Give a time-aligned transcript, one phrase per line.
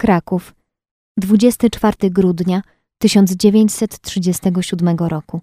[0.00, 0.54] Kraków,
[1.18, 2.62] 24 grudnia
[2.98, 5.40] 1937 roku.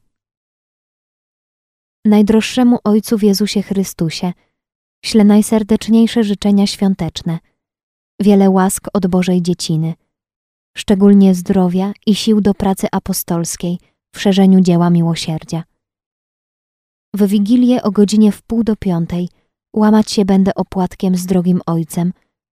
[2.05, 4.33] Najdroższemu Ojcu w Jezusie Chrystusie
[5.05, 7.39] ślę najserdeczniejsze życzenia świąteczne,
[8.21, 9.93] wiele łask od Bożej dzieciny,
[10.77, 13.79] szczególnie zdrowia i sił do pracy apostolskiej
[14.15, 15.63] w szerzeniu dzieła miłosierdzia.
[17.15, 19.29] W Wigilię o godzinie w pół do piątej
[19.75, 22.13] łamać się będę opłatkiem z drogim Ojcem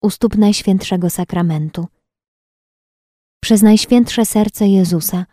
[0.07, 1.86] u stóp Najświętszego Sakramentu.
[3.41, 5.26] Przez Najświętsze Serce Jezusa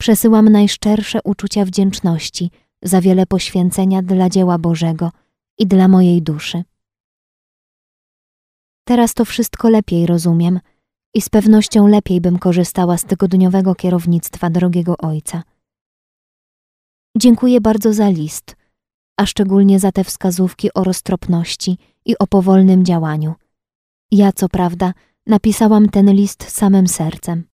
[0.00, 2.50] przesyłam najszczersze uczucia wdzięczności
[2.82, 5.10] za wiele poświęcenia dla dzieła Bożego
[5.58, 6.64] i dla mojej duszy.
[8.84, 10.60] Teraz to wszystko lepiej rozumiem
[11.14, 15.42] i z pewnością lepiej bym korzystała z tygodniowego kierownictwa drogiego Ojca.
[17.16, 18.56] Dziękuję bardzo za list,
[19.16, 23.34] a szczególnie za te wskazówki o roztropności i o powolnym działaniu.
[24.10, 24.94] Ja, co prawda,
[25.26, 27.44] napisałam ten list samym sercem.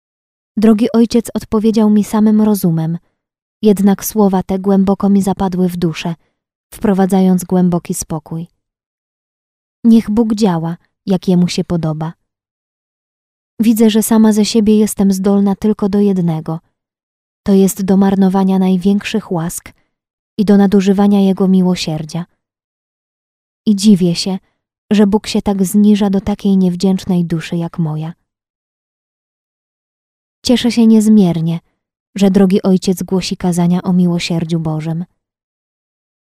[0.56, 2.98] Drogi ojciec odpowiedział mi samym rozumem,
[3.62, 6.14] jednak słowa te głęboko mi zapadły w duszę,
[6.75, 8.47] wprowadzając głęboki spokój.
[9.84, 12.12] Niech Bóg działa, jak jemu się podoba.
[13.61, 16.61] Widzę, że sama ze siebie jestem zdolna tylko do jednego
[17.42, 19.73] to jest do marnowania największych łask
[20.39, 22.27] i do nadużywania Jego miłosierdzia.
[23.67, 24.39] I dziwię się,
[24.95, 28.12] że Bóg się tak zniża do takiej niewdzięcznej duszy jak moja.
[30.45, 31.61] Cieszę się niezmiernie,
[32.17, 35.05] że drogi Ojciec głosi kazania o miłosierdziu Bożym.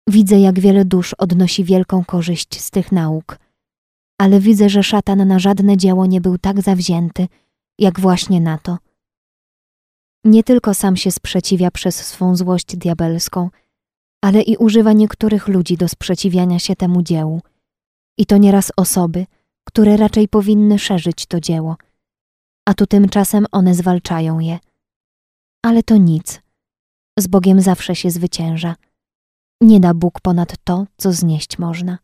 [0.07, 3.39] Widzę, jak wiele dusz odnosi wielką korzyść z tych nauk,
[4.17, 7.27] ale widzę, że szatan na żadne dzieło nie był tak zawzięty,
[7.79, 8.77] jak właśnie na to.
[10.23, 13.49] Nie tylko sam się sprzeciwia przez swą złość diabelską,
[14.23, 17.41] ale i używa niektórych ludzi do sprzeciwiania się temu dziełu.
[18.17, 19.25] I to nieraz osoby,
[19.67, 21.75] które raczej powinny szerzyć to dzieło,
[22.69, 24.59] a tu tymczasem one zwalczają je.
[25.65, 26.41] Ale to nic.
[27.19, 28.75] Z Bogiem zawsze się zwycięża.
[29.61, 31.97] Nie da Bóg ponad to, co znieść można.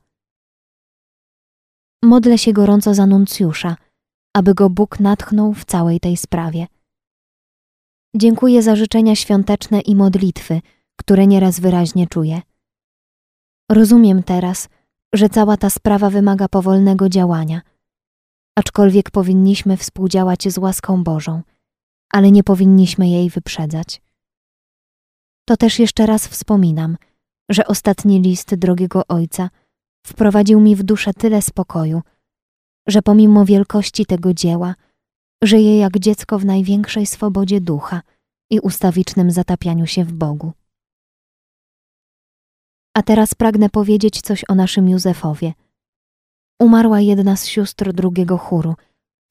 [2.03, 3.75] Modlę się gorąco za nuncjusza,
[4.35, 6.67] aby go Bóg natchnął w całej tej sprawie.
[8.15, 10.61] Dziękuję za życzenia świąteczne i modlitwy,
[10.99, 12.41] które nieraz wyraźnie czuję.
[13.71, 14.69] Rozumiem teraz,
[15.13, 17.61] że cała ta sprawa wymaga powolnego działania,
[18.55, 21.41] aczkolwiek powinniśmy współdziałać z łaską Bożą,
[22.13, 24.01] ale nie powinniśmy jej wyprzedzać.
[25.45, 26.97] To też jeszcze raz wspominam,
[27.49, 29.49] że ostatni list drogiego Ojca
[30.05, 32.01] wprowadził mi w duszę tyle spokoju,
[32.87, 34.75] że pomimo wielkości tego dzieła
[35.43, 38.01] żyję jak dziecko w największej swobodzie ducha
[38.49, 40.53] i ustawicznym zatapianiu się w Bogu.
[42.97, 45.53] A teraz pragnę powiedzieć coś o naszym Józefowie.
[46.61, 48.75] Umarła jedna z sióstr drugiego chóru,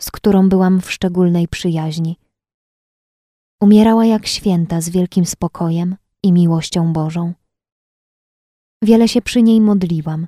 [0.02, 2.16] z którą byłam w szczególnej przyjaźni.
[3.62, 7.32] Umierała jak święta z wielkim spokojem i miłością Bożą.
[8.82, 10.26] Wiele się przy niej modliłam.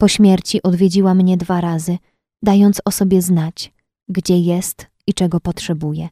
[0.00, 1.98] Po śmierci odwiedziła mnie dwa razy,
[2.42, 3.72] dając o sobie znać,
[4.08, 6.08] gdzie jest i czego potrzebuje.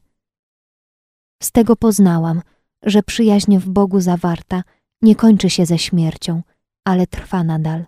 [1.43, 2.41] Z tego poznałam,
[2.83, 4.63] że przyjaźń w Bogu zawarta
[5.01, 6.43] nie kończy się ze śmiercią,
[6.85, 7.85] ale trwa nadal.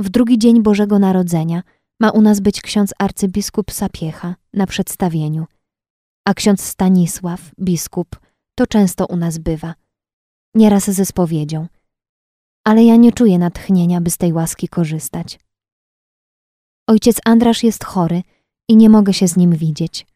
[0.00, 1.62] W drugi dzień Bożego Narodzenia
[2.00, 5.46] ma u nas być ksiądz arcybiskup Sapiecha na przedstawieniu,
[6.24, 8.20] a ksiądz Stanisław, biskup,
[8.54, 9.74] to często u nas bywa,
[10.54, 11.66] nieraz ze spowiedzią,
[12.64, 15.38] ale ja nie czuję natchnienia, by z tej łaski korzystać.
[16.86, 18.22] Ojciec Andrasz jest chory
[18.68, 20.06] i nie mogę się z nim widzieć.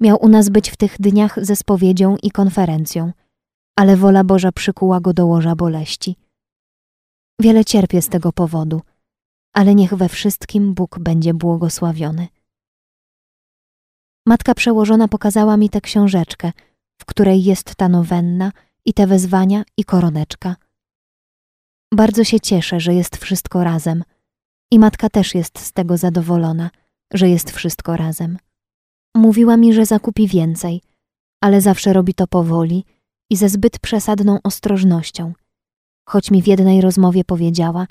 [0.00, 3.12] Miał u nas być w tych dniach ze spowiedzią i konferencją,
[3.76, 6.16] ale wola Boża przykuła go do łoża boleści.
[7.40, 8.82] Wiele cierpię z tego powodu,
[9.52, 12.28] ale niech we wszystkim Bóg będzie błogosławiony.
[14.26, 16.52] Matka przełożona pokazała mi tę książeczkę,
[17.00, 18.52] w której jest ta nowenna
[18.84, 20.56] i te wezwania i koroneczka.
[21.94, 24.04] Bardzo się cieszę, że jest wszystko razem–
[24.72, 26.70] i matka też jest z tego zadowolona,
[27.12, 28.38] że jest wszystko razem.
[29.16, 30.82] Mówiła mi, że zakupi więcej,
[31.40, 32.84] ale zawsze robi to powoli
[33.32, 35.32] i ze zbyt przesadną ostrożnością,
[36.08, 37.86] choć mi w jednej rozmowie powiedziała,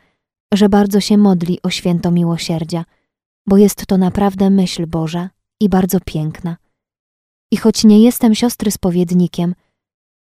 [0.53, 2.85] że bardzo się modli o święto miłosierdzia,
[3.47, 5.29] bo jest to naprawdę myśl Boża
[5.61, 6.57] i bardzo piękna.
[7.51, 9.55] I choć nie jestem siostry spowiednikiem,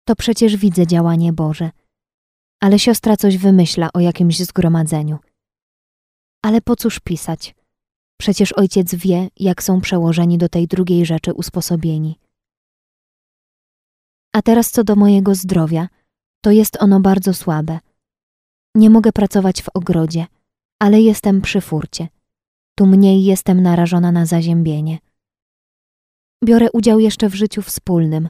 [0.08, 1.70] to przecież widzę działanie Boże.
[2.60, 5.18] Ale siostra coś wymyśla o jakimś zgromadzeniu.
[6.42, 7.54] Ale po cóż pisać?
[8.20, 12.18] Przecież ojciec wie, jak są przełożeni do tej drugiej rzeczy usposobieni.
[14.36, 15.88] A teraz co do mojego zdrowia,
[16.44, 17.78] to jest ono bardzo słabe.
[18.74, 20.26] Nie mogę pracować w ogrodzie,
[20.82, 22.08] ale jestem przy furcie.
[22.78, 24.98] tu mniej jestem narażona na zaziębienie.
[26.44, 28.28] Biorę udział jeszcze w życiu wspólnym,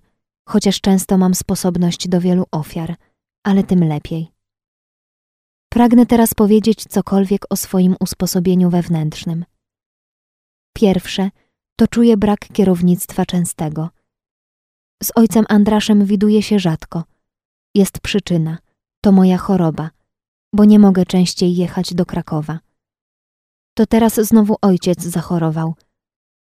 [0.48, 2.96] chociaż często mam sposobność do wielu ofiar,
[3.44, 4.28] ale tym lepiej.
[5.72, 9.44] Pragnę teraz powiedzieć cokolwiek o swoim usposobieniu wewnętrznym.
[10.76, 11.30] Pierwsze
[11.76, 13.95] to czuję brak kierownictwa częstego.
[15.06, 17.04] Z ojcem Andraszem widuję się rzadko.
[17.74, 18.58] Jest przyczyna,
[19.00, 19.90] to moja choroba,
[20.52, 22.58] bo nie mogę częściej jechać do Krakowa.
[23.74, 25.74] To teraz znowu ojciec zachorował.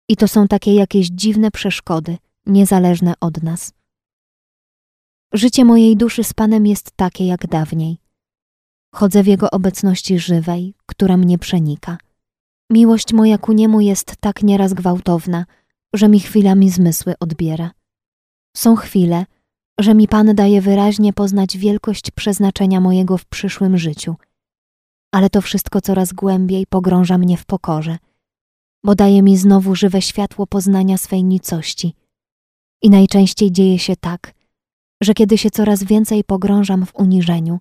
[0.08, 3.72] I to są takie jakieś dziwne przeszkody, niezależne od nas.
[5.32, 7.98] Życie mojej duszy z Panem jest takie jak dawniej.
[8.94, 11.98] Chodzę w Jego obecności żywej, która mnie przenika.
[12.70, 15.46] Miłość moja ku Niemu jest tak nieraz gwałtowna,
[15.92, 17.70] że mi chwilami zmysły odbiera.
[18.56, 19.26] Są chwile,
[19.80, 24.16] że mi Pan daje wyraźnie poznać wielkość przeznaczenia mojego w przyszłym życiu,
[25.14, 27.98] ale to wszystko coraz głębiej pogrąża mnie w pokorze,
[28.84, 31.94] bo daje mi znowu żywe światło poznania swej nicości.
[32.82, 34.34] I najczęściej dzieje się tak,
[35.02, 37.58] że kiedy się coraz więcej pogrążam w uniżeniu,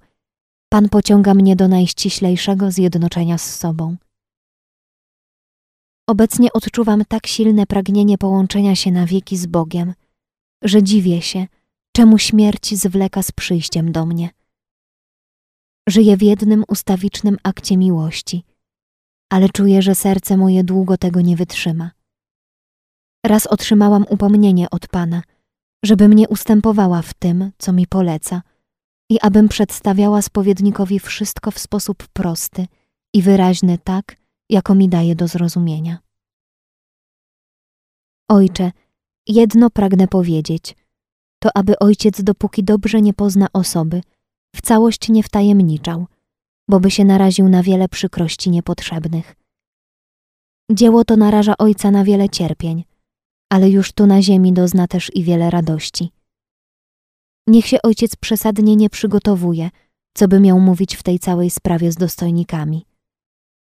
[0.70, 3.96] Pan pociąga mnie do najściślejszego zjednoczenia z sobą.
[6.08, 9.94] Obecnie odczuwam tak silne pragnienie połączenia się na wieki z Bogiem,
[10.62, 11.48] że dziwię się,
[11.96, 14.30] czemu śmierć zwleka z przyjściem do mnie.
[15.90, 18.44] Żyję w jednym ustawicznym akcie miłości,
[19.32, 21.92] ale czuję, że serce moje długo tego nie wytrzyma.
[23.26, 25.22] Raz otrzymałam upomnienie od Pana,
[25.86, 28.42] żebym nie ustępowała w tym, co mi poleca
[29.10, 32.68] i abym przedstawiała spowiednikowi wszystko w sposób prosty
[33.14, 34.16] i wyraźny tak,
[34.50, 36.00] jako mi daje do zrozumienia.
[38.30, 38.72] Ojcze,
[39.28, 40.76] jedno pragnę powiedzieć,
[41.40, 44.02] to aby ojciec dopóki dobrze nie pozna osoby,
[44.56, 46.08] w całość nie wtajemniczał,
[46.70, 49.36] bo by się naraził na wiele przykrości niepotrzebnych.
[50.72, 52.84] Dzieło to naraża ojca na wiele cierpień,
[53.50, 56.12] ale już tu na ziemi dozna też i wiele radości.
[57.48, 59.70] Niech się ojciec przesadnie nie przygotowuje,
[60.14, 62.86] co by miał mówić w tej całej sprawie z dostojnikami.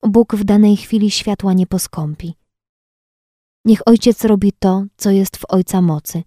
[0.02, 2.34] Bóg w danej chwili światła nie poskąpi.
[3.66, 6.22] Niech ojciec robi to, co jest w ojca mocy,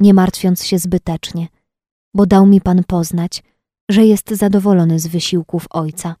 [0.00, 1.48] nie martwiąc się zbytecznie,
[2.14, 3.42] bo dał mi Pan poznać,
[3.90, 6.16] że jest zadowolony z wysiłków ojca.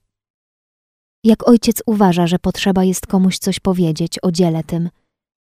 [1.24, 4.90] Jak ojciec uważa, że potrzeba jest komuś coś powiedzieć o dziele tym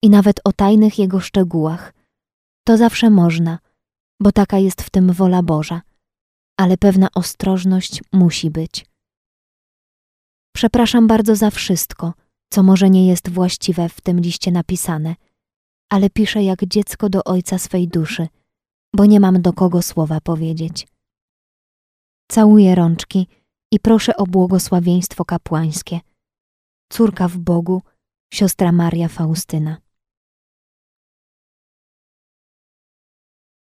[0.02, 1.92] i nawet o tajnych jego szczegółach,
[2.66, 3.58] to zawsze można,
[4.20, 5.82] bo taka jest w tym wola Boża,
[6.56, 8.86] ale pewna ostrożność musi być.
[10.54, 12.12] Przepraszam bardzo za wszystko,
[12.50, 15.14] co może nie jest właściwe w tym liście napisane,
[15.90, 18.28] ale piszę jak dziecko do ojca swej duszy,
[18.94, 20.86] bo nie mam do kogo słowa powiedzieć.
[22.30, 23.26] Całuję rączki
[23.72, 26.00] i proszę o błogosławieństwo kapłańskie.
[26.92, 27.82] Córka w Bogu,
[28.32, 29.76] siostra Maria Faustyna.